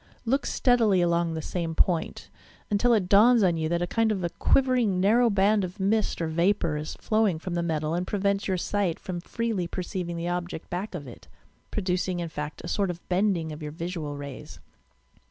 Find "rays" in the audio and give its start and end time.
14.17-14.59